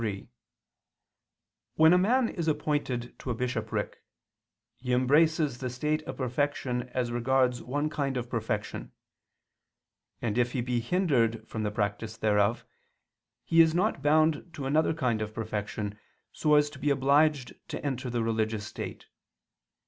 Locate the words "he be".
10.53-10.79